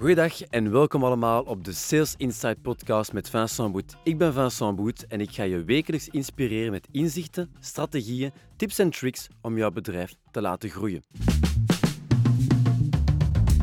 [0.00, 3.96] Goedendag en welkom allemaal op de Sales Insight podcast met Vincent Boet.
[4.02, 8.90] Ik ben Vincent Boet en ik ga je wekelijks inspireren met inzichten, strategieën, tips en
[8.90, 11.02] tricks om jouw bedrijf te laten groeien.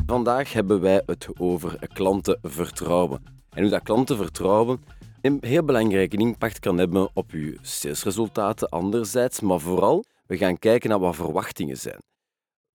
[0.06, 3.22] Vandaag hebben wij het over klantenvertrouwen.
[3.50, 4.84] En hoe dat klantenvertrouwen
[5.20, 10.90] een heel belangrijke impact kan hebben op je salesresultaten anderzijds, maar vooral, we gaan kijken
[10.90, 12.02] naar wat verwachtingen zijn.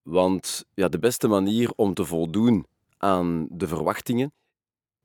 [0.01, 2.65] Want ja, de beste manier om te voldoen
[3.03, 4.33] aan de verwachtingen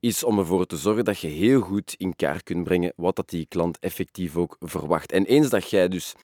[0.00, 3.28] is om ervoor te zorgen dat je heel goed in kaart kunt brengen wat dat
[3.28, 5.12] die klant effectief ook verwacht.
[5.12, 6.14] En eens dat jij dus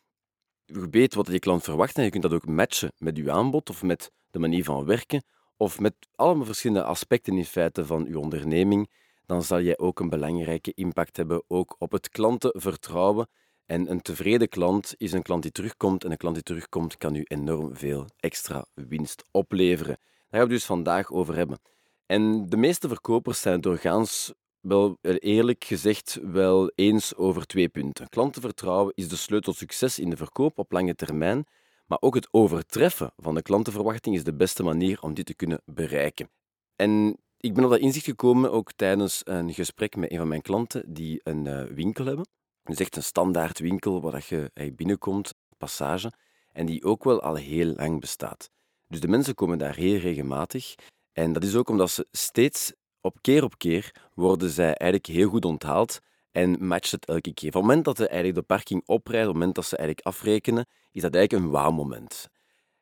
[0.64, 3.82] weet wat die klant verwacht en je kunt dat ook matchen met je aanbod of
[3.82, 5.24] met de manier van werken
[5.56, 8.90] of met allemaal verschillende aspecten in feite van je onderneming,
[9.26, 13.28] dan zal jij ook een belangrijke impact hebben ook op het klantenvertrouwen.
[13.66, 17.14] En een tevreden klant is een klant die terugkomt en een klant die terugkomt kan
[17.14, 19.96] u enorm veel extra winst opleveren.
[20.28, 21.58] Daar gaan we dus vandaag over hebben.
[22.06, 28.08] En de meeste verkopers zijn doorgaans wel eerlijk gezegd wel eens over twee punten.
[28.08, 31.46] Klantenvertrouwen is de sleutel tot succes in de verkoop op lange termijn,
[31.86, 35.62] maar ook het overtreffen van de klantenverwachting is de beste manier om dit te kunnen
[35.64, 36.30] bereiken.
[36.76, 40.42] En ik ben op dat inzicht gekomen ook tijdens een gesprek met een van mijn
[40.42, 42.26] klanten die een uh, winkel hebben.
[42.62, 46.12] Dus echt een standaard winkel waar je binnenkomt, passage,
[46.52, 48.50] en die ook wel al heel lang bestaat.
[48.88, 50.74] Dus de mensen komen daar heel regelmatig.
[51.14, 55.28] En dat is ook omdat ze steeds, op keer op keer, worden zij eigenlijk heel
[55.28, 57.48] goed onthaald en matcht het elke keer.
[57.48, 60.06] Op het moment dat ze eigenlijk de parking oprijden, op het moment dat ze eigenlijk
[60.06, 62.28] afrekenen, is dat eigenlijk een wauw-moment.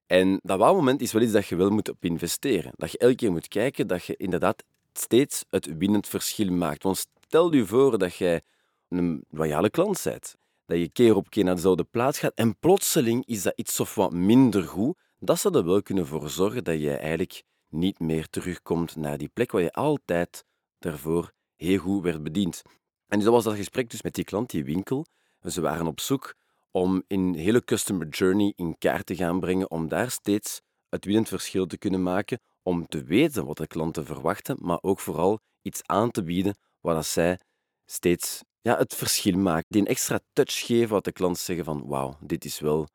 [0.06, 2.72] En dat wauw-moment is wel iets dat je wel moet op investeren.
[2.76, 6.82] Dat je elke keer moet kijken dat je inderdaad steeds het winnend verschil maakt.
[6.82, 8.40] Want stel je voor dat jij
[8.88, 13.26] een loyale klant bent, dat je keer op keer naar dezelfde plaats gaat en plotseling
[13.26, 16.80] is dat iets of wat minder goed, dat zou er wel kunnen voor zorgen dat
[16.80, 17.42] je eigenlijk
[17.72, 20.44] niet meer terugkomt naar die plek waar je altijd
[20.78, 22.62] daarvoor heel goed werd bediend.
[23.06, 25.06] En dus dat was dat gesprek dus met die klant, die winkel.
[25.44, 26.34] Ze waren op zoek
[26.70, 31.28] om in hele customer journey in kaart te gaan brengen, om daar steeds het winnend
[31.28, 35.80] verschil te kunnen maken, om te weten wat de klanten verwachten, maar ook vooral iets
[35.86, 37.38] aan te bieden waar dat zij
[37.84, 39.66] steeds ja, het verschil maken.
[39.68, 42.88] Die een extra touch geven wat de klanten zeggen van wauw, dit is wel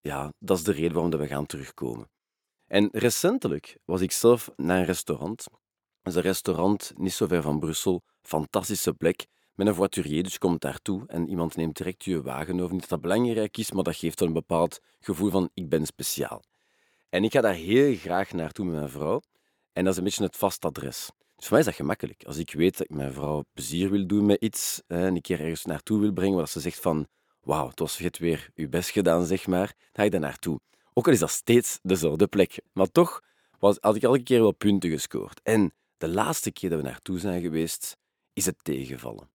[0.00, 2.08] ja, dat is de reden waarom we gaan terugkomen.
[2.68, 5.44] En recentelijk was ik zelf naar een restaurant.
[6.02, 10.32] Dat is een restaurant niet zo ver van Brussel, fantastische plek, met een voiturier, dus
[10.32, 12.72] je komt daartoe en iemand neemt direct je wagen over.
[12.72, 16.42] Niet dat dat belangrijk is, maar dat geeft een bepaald gevoel van ik ben speciaal.
[17.08, 19.22] En ik ga daar heel graag naartoe met mijn vrouw.
[19.72, 21.10] En dat is een beetje het vast adres.
[21.36, 22.24] Dus voor mij is dat gemakkelijk.
[22.26, 25.40] Als ik weet dat ik mijn vrouw plezier wil doen met iets en een keer
[25.40, 27.06] ergens naartoe wil brengen, waar ze zegt van
[27.40, 30.60] wauw, het was je het weer je best gedaan, zeg maar, ga ik daar naartoe.
[30.98, 32.58] Ook al is dat steeds dezelfde plek.
[32.72, 33.22] Maar toch
[33.58, 35.40] was, had ik elke keer wel punten gescoord.
[35.42, 37.96] En de laatste keer dat we naartoe zijn geweest,
[38.32, 39.28] is het tegenvallen.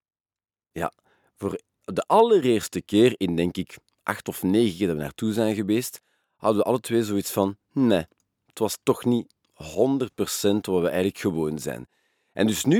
[0.72, 0.94] Ja,
[1.35, 5.56] voor de allereerste keer in, denk ik, acht of negen keer dat we naartoe zijn
[5.56, 6.01] geweest,
[6.35, 8.06] hadden we alle twee zoiets van, nee,
[8.45, 9.63] het was toch niet 100%
[10.62, 11.88] wat we eigenlijk gewoon zijn.
[12.34, 12.80] En dus nu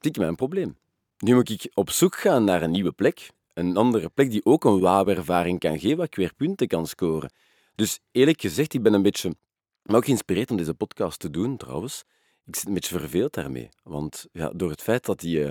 [0.00, 0.76] zie ik mijn probleem.
[1.18, 4.64] Nu moet ik op zoek gaan naar een nieuwe plek, een andere plek die ook
[4.64, 7.30] een wauw-ervaring kan geven, waar ik weer punten kan scoren.
[7.74, 9.34] Dus eerlijk gezegd, ik ben een beetje,
[9.82, 12.04] maar ook geïnspireerd om deze podcast te doen trouwens.
[12.44, 13.68] Ik zit een beetje verveeld daarmee.
[13.82, 15.50] Want ja, door het feit dat die, uh,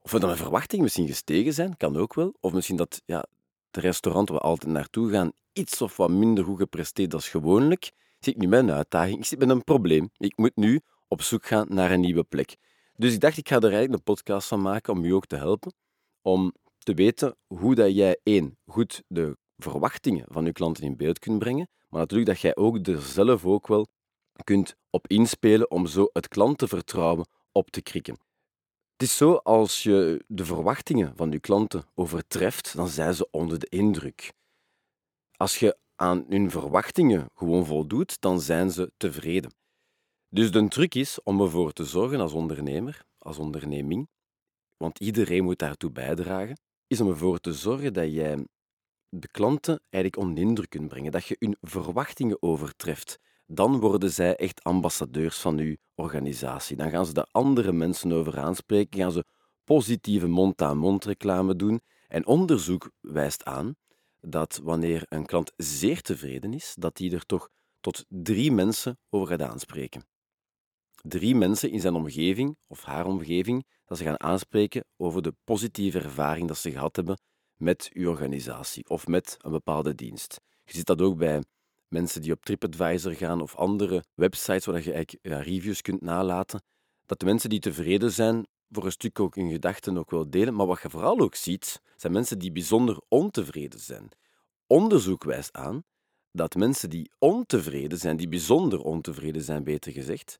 [0.00, 2.34] of dat mijn verwachtingen misschien gestegen zijn, kan ook wel.
[2.40, 3.24] Of misschien dat ja,
[3.70, 7.92] het restaurant waar we altijd naartoe gaan iets of wat minder goed gepresteerd als gewoonlijk,
[8.18, 9.18] zit ik nu met een uitdaging.
[9.18, 10.10] Ik zit met een probleem.
[10.16, 12.56] Ik moet nu op zoek gaan naar een nieuwe plek.
[12.96, 15.36] Dus ik dacht, ik ga er eigenlijk een podcast van maken om u ook te
[15.36, 15.74] helpen.
[16.22, 21.18] Om te weten hoe dat jij één, goed de verwachtingen van je klanten in beeld
[21.18, 23.86] kunt brengen, maar natuurlijk dat jij ook er zelf ook wel
[24.44, 28.18] kunt op inspelen om zo het klantenvertrouwen op te krikken.
[28.92, 33.58] Het is zo, als je de verwachtingen van je klanten overtreft, dan zijn ze onder
[33.58, 34.32] de indruk.
[35.36, 39.54] Als je aan hun verwachtingen gewoon voldoet, dan zijn ze tevreden.
[40.28, 44.08] Dus de truc is om ervoor te zorgen als ondernemer, als onderneming,
[44.76, 48.46] want iedereen moet daartoe bijdragen, is om ervoor te zorgen dat jij
[49.16, 53.18] de klanten eigenlijk onder kunt brengen, dat je hun verwachtingen overtreft.
[53.46, 56.76] Dan worden zij echt ambassadeurs van uw organisatie.
[56.76, 59.24] Dan gaan ze daar andere mensen over aanspreken, gaan ze
[59.64, 61.80] positieve mond-aan-mond reclame doen.
[62.08, 63.74] En onderzoek wijst aan
[64.20, 67.48] dat wanneer een klant zeer tevreden is, dat hij er toch
[67.80, 70.06] tot drie mensen over gaat aanspreken.
[71.02, 75.98] Drie mensen in zijn omgeving of haar omgeving dat ze gaan aanspreken over de positieve
[75.98, 77.18] ervaring dat ze gehad hebben
[77.56, 80.40] met uw organisatie of met een bepaalde dienst.
[80.64, 81.42] Je ziet dat ook bij
[81.88, 86.62] mensen die op TripAdvisor gaan of andere websites waar je eigenlijk reviews kunt nalaten.
[87.06, 90.54] dat de mensen die tevreden zijn, voor een stuk ook hun gedachten ook wel delen.
[90.54, 94.08] Maar wat je vooral ook ziet, zijn mensen die bijzonder ontevreden zijn.
[94.66, 95.84] Onderzoek wijst aan
[96.32, 100.36] dat mensen die ontevreden zijn, die bijzonder ontevreden zijn, beter gezegd,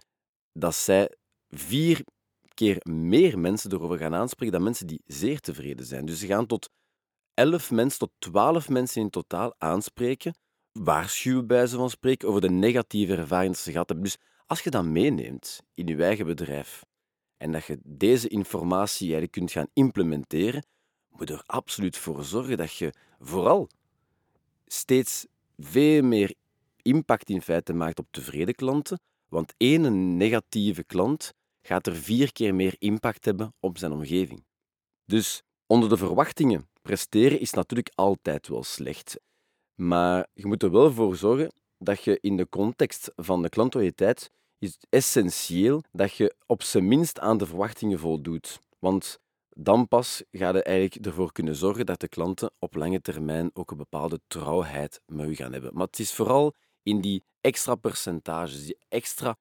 [0.52, 1.14] dat zij
[1.48, 2.04] vier
[2.54, 6.06] keer meer mensen erover gaan aanspreken dan mensen die zeer tevreden zijn.
[6.06, 6.70] Dus ze gaan tot
[7.34, 10.34] 11 mensen, tot 12 mensen in totaal aanspreken,
[10.72, 14.06] waarschuwen bij ze van spreken over de negatieve ervaringen die ze gehad hebben.
[14.06, 16.84] Dus als je dat meeneemt in je eigen bedrijf
[17.36, 20.66] en dat je deze informatie eigenlijk kunt gaan implementeren,
[21.08, 23.68] moet er absoluut voor zorgen dat je vooral
[24.66, 25.26] steeds
[25.58, 26.34] veel meer
[26.82, 32.54] impact in feite maakt op tevreden klanten, want één negatieve klant gaat er vier keer
[32.54, 34.44] meer impact hebben op zijn omgeving.
[35.04, 39.20] Dus onder de verwachtingen presteren is natuurlijk altijd wel slecht.
[39.74, 44.30] Maar je moet er wel voor zorgen dat je in de context van de klantloyaliteit
[44.58, 48.60] is essentieel dat je op zijn minst aan de verwachtingen voldoet.
[48.78, 53.50] Want dan pas ga je eigenlijk ervoor kunnen zorgen dat de klanten op lange termijn
[53.54, 55.74] ook een bepaalde trouwheid met gaan hebben.
[55.74, 59.36] Maar het is vooral in die extra percentages, die extra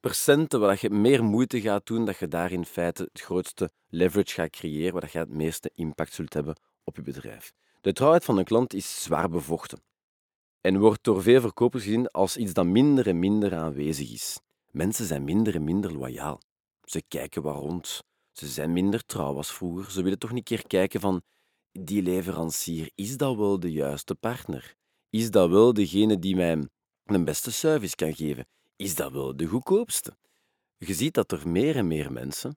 [0.00, 4.34] percenten waar je meer moeite gaat doen, dat je daar in feite het grootste leverage
[4.34, 7.52] gaat creëren, waar je het meeste impact zult hebben op je bedrijf.
[7.80, 9.82] De trouwheid van een klant is zwaar bevochten
[10.60, 14.40] en wordt door veel verkopers gezien als iets dat minder en minder aanwezig is.
[14.70, 16.40] Mensen zijn minder en minder loyaal.
[16.84, 18.02] Ze kijken waar rond.
[18.32, 19.90] Ze zijn minder trouw als vroeger.
[19.90, 21.22] Ze willen toch een keer kijken van
[21.72, 24.74] die leverancier, is dat wel de juiste partner?
[25.10, 26.68] Is dat wel degene die mij
[27.04, 28.46] een beste service kan geven?
[28.76, 30.16] Is dat wel de goedkoopste?
[30.76, 32.56] Je ziet dat er meer en meer mensen,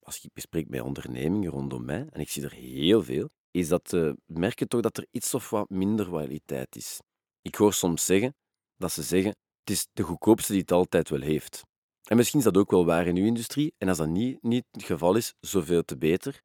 [0.00, 3.92] als ik bespreek met ondernemingen rondom mij, en ik zie er heel veel, is dat
[3.92, 7.00] uh, merken toch dat er iets of wat minder kwaliteit is.
[7.42, 8.34] Ik hoor soms zeggen
[8.76, 11.62] dat ze zeggen het is de goedkoopste die het altijd wel heeft.
[12.04, 13.74] En misschien is dat ook wel waar in uw industrie.
[13.78, 16.42] En als dat niet, niet het geval is, zoveel te beter.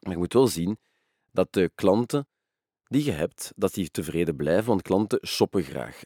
[0.00, 0.78] Maar je moet wel zien
[1.32, 2.28] dat de klanten
[2.84, 6.00] die je hebt, dat die tevreden blijven, want klanten shoppen graag.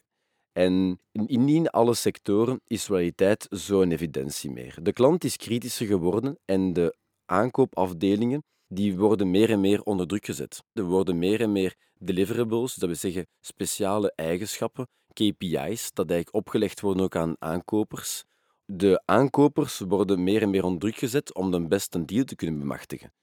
[0.51, 4.77] En in niet alle sectoren is kwaliteit zo'n evidentie meer.
[4.81, 8.43] De klant is kritischer geworden en de aankoopafdelingen
[8.73, 10.63] die worden meer en meer onder druk gezet.
[10.73, 16.81] Er worden meer en meer deliverables, dat wil zeggen speciale eigenschappen, KPI's, dat eigenlijk opgelegd
[16.81, 18.23] worden ook aan aankopers.
[18.65, 22.59] De aankopers worden meer en meer onder druk gezet om de beste deal te kunnen
[22.59, 23.13] bemachtigen.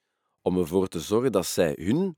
[0.42, 2.16] Om ervoor te zorgen dat zij hun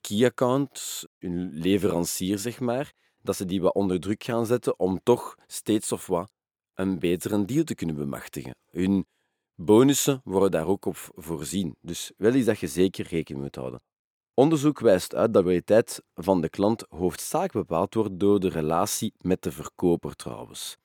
[0.00, 5.34] key-account, hun leverancier zeg maar, dat ze die wat onder druk gaan zetten om toch
[5.46, 6.30] steeds of wat
[6.74, 8.56] een betere deal te kunnen bemachtigen.
[8.70, 9.06] Hun
[9.54, 13.82] bonussen worden daar ook op voorzien, dus wel iets dat je zeker rekening moet houden.
[14.34, 19.14] Onderzoek wijst uit dat de kwaliteit van de klant hoofdzakelijk bepaald wordt door de relatie
[19.18, 20.76] met de verkoper trouwens.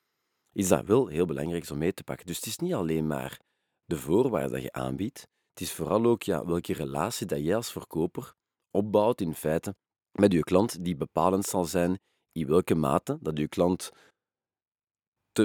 [0.53, 2.25] Is dat wel heel belangrijk om mee te pakken.
[2.25, 3.39] Dus het is niet alleen maar
[3.85, 7.71] de voorwaarden dat je aanbiedt, het is vooral ook ja, welke relatie dat jij als
[7.71, 8.33] verkoper
[8.71, 9.75] opbouwt in feite
[10.11, 11.99] met je klant die bepalend zal zijn
[12.31, 13.91] in welke mate dat je klant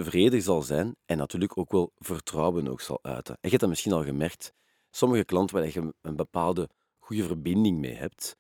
[0.03, 3.35] tevreden zal zijn en natuurlijk ook wel vertrouwen ook zal uiten.
[3.35, 4.53] En je hebt dat misschien al gemerkt.
[4.91, 8.37] Sommige klanten waar je een bepaalde goede verbinding mee hebt,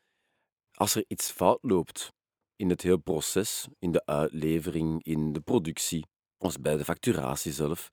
[0.72, 2.12] als er iets fout loopt
[2.56, 6.06] in het hele proces, in de uitlevering, in de productie,
[6.38, 7.90] of bij de facturatie zelf,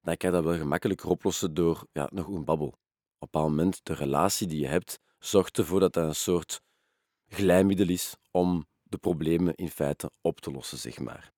[0.00, 2.66] dan kan je dat wel gemakkelijker oplossen door ja, nog een babbel.
[2.66, 6.60] Op een bepaald moment, de relatie die je hebt, zorgt ervoor dat dat een soort
[7.26, 11.32] glijmiddel is om de problemen in feite op te lossen, zeg maar.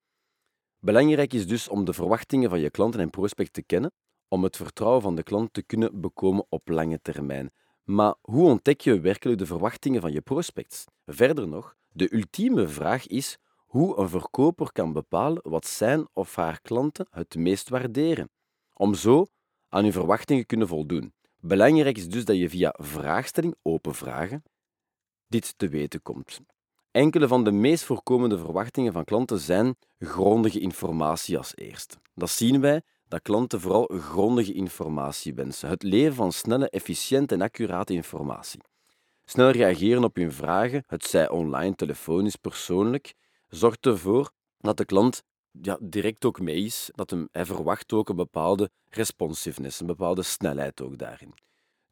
[0.85, 3.93] Belangrijk is dus om de verwachtingen van je klanten en prospect te kennen,
[4.29, 7.53] om het vertrouwen van de klant te kunnen bekomen op lange termijn.
[7.85, 10.85] Maar hoe ontdek je werkelijk de verwachtingen van je prospects?
[11.07, 16.61] Verder nog, de ultieme vraag is hoe een verkoper kan bepalen wat zijn of haar
[16.61, 18.31] klanten het meest waarderen,
[18.75, 19.31] om zo
[19.69, 21.15] aan hun verwachtingen kunnen voldoen.
[21.39, 24.43] Belangrijk is dus dat je via vraagstelling, open vragen,
[25.27, 26.41] dit te weten komt.
[26.93, 31.97] Enkele van de meest voorkomende verwachtingen van klanten zijn grondige informatie als eerste.
[32.15, 35.69] Dat zien wij dat klanten vooral grondige informatie wensen.
[35.69, 38.61] Het leveren van snelle, efficiënte en accurate informatie.
[39.25, 43.15] Snel reageren op hun vragen, het zij online, telefonisch, persoonlijk,
[43.49, 48.09] zorgt ervoor dat de klant ja, direct ook mee is, dat hem, hij verwacht ook
[48.09, 51.35] een bepaalde responsiveness, een bepaalde snelheid ook daarin.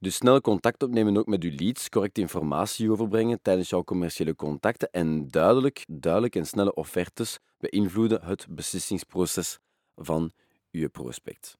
[0.02, 4.90] Dus snel contact opnemen ook met uw leads, correct informatie overbrengen tijdens jouw commerciële contacten
[4.90, 9.58] en duidelijk, duidelijk en snelle offertes beïnvloeden het beslissingsproces
[9.94, 10.32] van
[10.70, 11.58] uw prospect.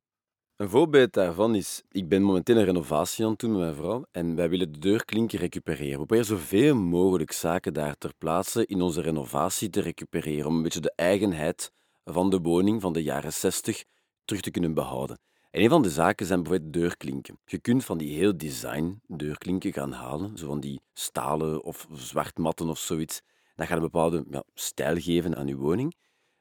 [0.56, 4.04] Een voorbeeld daarvan is, ik ben momenteel een renovatie aan het doen met mijn vrouw
[4.11, 5.90] en wij willen de deurklinker recupereren.
[5.90, 10.62] We proberen zoveel mogelijk zaken daar ter plaatse in onze renovatie te recupereren, om een
[10.62, 11.73] beetje de eigenheid
[12.04, 13.85] van de woning van de jaren 60
[14.25, 15.18] terug te kunnen behouden.
[15.50, 17.38] En een van de zaken zijn bijvoorbeeld deurklinken.
[17.45, 22.69] Je kunt van die heel design deurklinken gaan halen, zo van die stalen of zwartmatten
[22.69, 23.21] of zoiets.
[23.54, 25.95] Dat gaat een bepaalde ja, stijl geven aan je woning.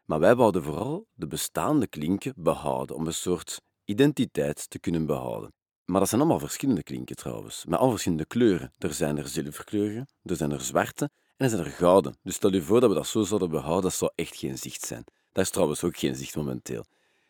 [0.05, 5.53] Maar wij wouden vooral de bestaande klinken behouden, om een soort identiteit te kunnen behouden.
[5.85, 8.73] Maar dat zijn allemaal verschillende klinken trouwens, met al verschillende kleuren.
[8.77, 12.17] Er zijn er zilverkleurige, er zijn er zwarte en er zijn er gouden.
[12.23, 14.85] Dus stel je voor dat we dat zo zouden behouden, dat zou echt geen zicht
[14.85, 15.03] zijn.
[15.31, 16.85] Dat is trouwens ook geen zicht momenteel.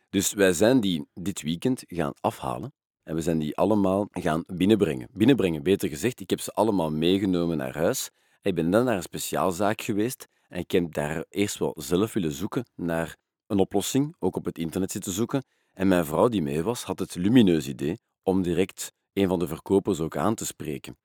[0.10, 2.74] Dus wij zijn die dit weekend gaan afhalen
[3.04, 5.08] en we zijn die allemaal gaan binnenbrengen.
[5.12, 6.20] Binnenbrengen, beter gezegd.
[6.20, 8.10] Ik heb ze allemaal meegenomen naar huis.
[8.42, 12.32] Ik ben dan naar een speciaalzaak geweest en ik heb daar eerst wel zelf willen
[12.32, 15.44] zoeken naar een oplossing, ook op het internet zitten zoeken.
[15.74, 19.48] En mijn vrouw die mee was, had het lumineus idee om direct een van de
[19.48, 20.98] verkopers ook aan te spreken.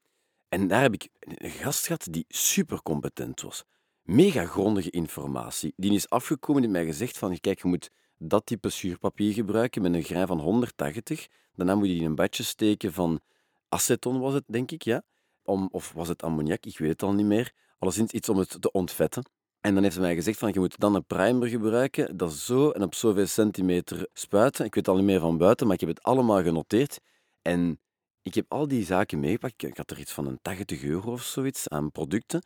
[0.49, 3.65] En daar heb ik een gast gehad die super competent was.
[4.03, 5.73] Mega grondige informatie.
[5.77, 7.91] Die is afgekomen en mij gezegd van, kijk, je moet
[8.29, 11.27] dat type schuurpapier gebruiken met een grijn van 180.
[11.55, 13.21] Daarna moet je in een badje steken van
[13.69, 15.03] aceton, was het, denk ik, ja?
[15.43, 16.65] Om, of was het ammoniak?
[16.65, 17.53] Ik weet het al niet meer.
[17.79, 19.25] Alleszins iets om het te ontvetten.
[19.61, 22.71] En dan heeft ze mij gezegd van, je moet dan een primer gebruiken, dat zo
[22.71, 24.65] en op zoveel centimeter spuiten.
[24.65, 27.01] Ik weet al niet meer van buiten, maar ik heb het allemaal genoteerd.
[27.43, 27.81] En
[28.23, 29.63] ik heb al die zaken meegepakt.
[29.63, 32.43] Ik had er iets van een 80 euro of zoiets aan producten.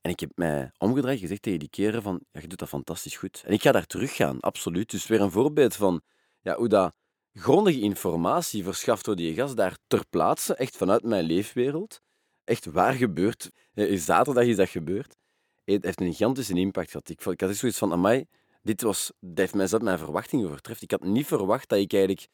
[0.00, 3.16] En ik heb mij omgedraaid gezegd tegen die keren van, ja, je doet dat fantastisch
[3.16, 3.42] goed.
[3.46, 4.90] En ik ga daar teruggaan, absoluut.
[4.90, 6.02] Dus weer een voorbeeld van
[6.40, 6.94] ja, hoe dat
[7.32, 12.00] grondige informatie verschaft door die gast daar ter plaatse, echt vanuit mijn leefwereld.
[12.44, 13.50] Echt waar gebeurt.
[13.94, 15.16] Zaterdag is dat gebeurd.
[15.64, 17.08] Het heeft een gigantische impact gehad.
[17.08, 18.26] Ik, ik had zoiets van, amai,
[18.62, 20.82] dit, was, heeft mij zelf mijn verwachtingen overtreft.
[20.82, 22.28] Ik had niet verwacht dat ik eigenlijk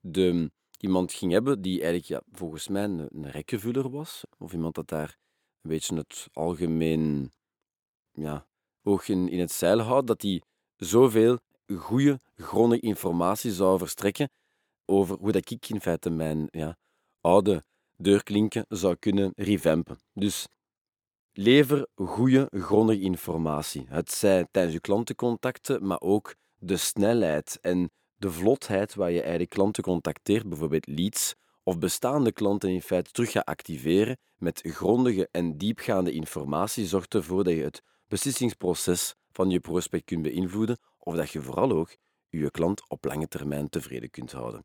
[0.00, 4.24] de, iemand ging hebben die eigenlijk ja, volgens mij een, een rekkenvuller was.
[4.38, 5.16] Of iemand dat daar
[5.62, 7.32] een beetje het algemeen
[8.12, 8.46] ja,
[8.82, 10.42] oog in, in het zeil houdt, dat die
[10.76, 11.38] zoveel
[11.76, 14.30] goede, grondige informatie zou verstrekken
[14.84, 16.76] over hoe dat ik in feite mijn ja,
[17.20, 17.64] oude
[17.96, 19.98] deurklinken zou kunnen revampen.
[20.12, 20.48] Dus
[21.32, 23.84] lever goede, grondige informatie.
[23.88, 29.50] Het zij tijdens je klantencontacten, maar ook de snelheid en de vlotheid waar je eigenlijk
[29.50, 35.58] klanten contacteert, bijvoorbeeld leads, of bestaande klanten in feite terug gaat activeren met grondige en
[35.58, 41.30] diepgaande informatie, zorgt ervoor dat je het beslissingsproces van je prospect kunt beïnvloeden of dat
[41.30, 41.96] je vooral ook
[42.28, 44.64] je klant op lange termijn tevreden kunt houden.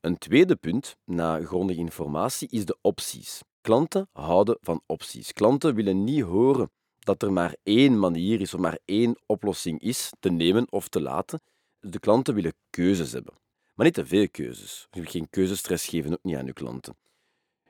[0.00, 3.42] Een tweede punt na grondige informatie is de opties.
[3.60, 5.32] Klanten houden van opties.
[5.32, 10.12] Klanten willen niet horen dat er maar één manier is of maar één oplossing is
[10.20, 11.40] te nemen of te laten.
[11.80, 13.34] De klanten willen keuzes hebben.
[13.76, 14.86] Maar niet te veel keuzes.
[14.90, 16.96] Je wilt geen keuzestress geven, ook niet aan je klanten.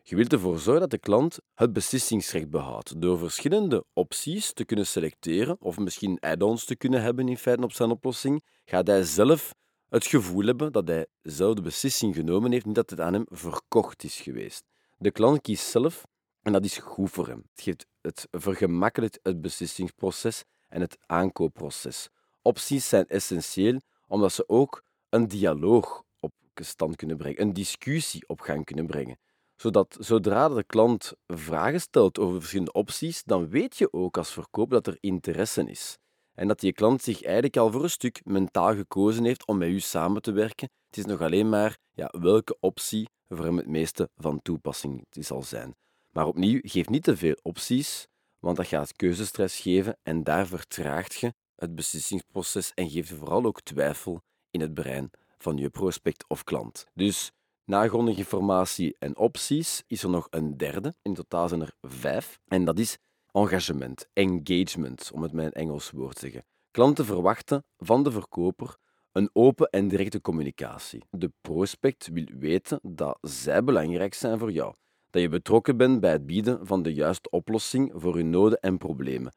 [0.02, 4.86] Je wilt ervoor zorgen dat de klant het beslissingsrecht behoudt door verschillende opties te kunnen
[4.86, 9.54] selecteren of misschien add-ons te kunnen hebben in feite op zijn oplossing, gaat hij zelf
[9.88, 13.26] het gevoel hebben dat hij zelf de beslissing genomen heeft, niet dat het aan hem
[13.28, 14.64] verkocht is geweest.
[14.98, 16.06] De klant kiest zelf
[16.42, 17.44] en dat is goed voor hem.
[17.54, 22.08] Het, geeft, het vergemakkelijkt het beslissingsproces en het aankoopproces.
[22.42, 28.40] Opties zijn essentieel omdat ze ook een dialoog op stand kunnen brengen, een discussie op
[28.40, 29.18] gang kunnen brengen.
[29.56, 34.70] Zodat zodra de klant vragen stelt over verschillende opties, dan weet je ook als verkoop
[34.70, 35.98] dat er interesse is.
[36.34, 39.68] En dat die klant zich eigenlijk al voor een stuk mentaal gekozen heeft om met
[39.68, 40.68] u samen te werken.
[40.86, 45.42] Het is nog alleen maar ja, welke optie voor hem het meeste van toepassing zal
[45.42, 45.74] zijn.
[46.10, 48.06] Maar opnieuw, geef niet te veel opties,
[48.38, 53.44] want dat gaat keuzestress geven en daar vertraagt je het beslissingsproces en geeft je vooral
[53.44, 54.22] ook twijfel
[54.56, 56.86] in het brein van je prospect of klant.
[56.94, 57.32] Dus
[57.64, 60.94] na grondige informatie en opties is er nog een derde.
[61.02, 62.38] In totaal zijn er vijf.
[62.48, 62.98] En dat is
[63.32, 66.44] engagement, engagement, om het met een Engels woord te zeggen.
[66.70, 68.76] Klanten verwachten van de verkoper
[69.12, 71.02] een open en directe communicatie.
[71.10, 74.74] De prospect wil weten dat zij belangrijk zijn voor jou.
[75.10, 78.78] Dat je betrokken bent bij het bieden van de juiste oplossing voor hun noden en
[78.78, 79.32] problemen.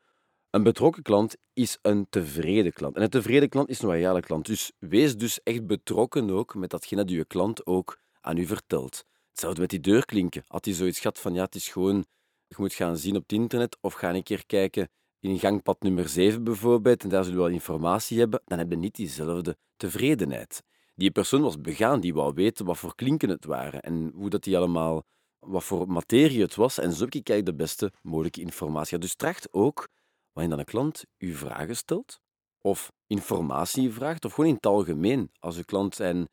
[0.49, 2.95] Een betrokken klant is een tevreden klant.
[2.95, 4.45] En een tevreden klant is een loyale klant.
[4.45, 9.03] Dus wees dus echt betrokken ook met datgene dat je klant ook aan u vertelt.
[9.29, 10.43] Hetzelfde met die deurklinken.
[10.47, 12.05] Had hij zoiets gehad van, ja, het is gewoon...
[12.47, 14.89] Je moet gaan zien op het internet of ga een keer kijken
[15.19, 18.83] in gangpad nummer 7 bijvoorbeeld en daar zullen we wel informatie hebben, dan hebben we
[18.83, 20.63] niet diezelfde tevredenheid.
[20.95, 24.43] Die persoon was begaan, die wou weten wat voor klinken het waren en hoe dat
[24.43, 25.03] die allemaal,
[25.39, 26.77] wat voor materie het was.
[26.77, 28.97] En zo heb ik de beste mogelijke informatie.
[28.97, 29.87] Dus tracht ook
[30.33, 32.21] waarin dan een klant u vragen stelt,
[32.61, 36.27] of informatie vraagt, of gewoon in het algemeen, als uw klant zijn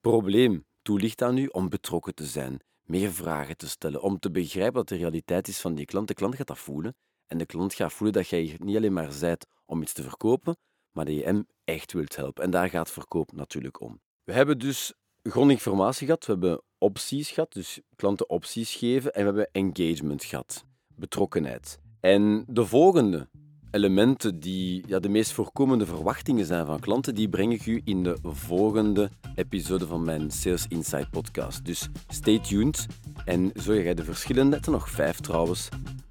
[0.00, 4.74] probleem toelicht aan u, om betrokken te zijn, meer vragen te stellen, om te begrijpen
[4.74, 6.08] wat de realiteit is van die klant.
[6.08, 9.12] De klant gaat dat voelen en de klant gaat voelen dat jij niet alleen maar
[9.12, 10.56] zijt om iets te verkopen,
[10.92, 12.44] maar dat je hem echt wilt helpen.
[12.44, 14.00] En daar gaat verkoop natuurlijk om.
[14.24, 14.92] We hebben dus
[15.22, 20.64] grondinformatie gehad, we hebben opties gehad, dus klanten opties geven, en we hebben engagement gehad,
[20.94, 21.80] betrokkenheid.
[22.00, 23.28] En de volgende
[23.70, 28.02] elementen die ja, de meest voorkomende verwachtingen zijn van klanten, die breng ik u in
[28.02, 31.64] de volgende episode van mijn Sales Insight podcast.
[31.64, 32.86] Dus stay tuned
[33.24, 35.68] en zo ga je de verschillende, er nog vijf trouwens,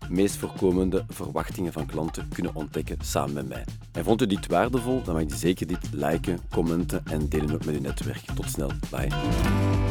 [0.10, 3.64] meest voorkomende verwachtingen van klanten kunnen ontdekken samen met mij.
[3.92, 7.66] En vond u dit waardevol, dan mag je zeker dit liken, commenten en delen ook
[7.66, 8.26] met uw netwerk.
[8.36, 9.89] Tot snel, bye.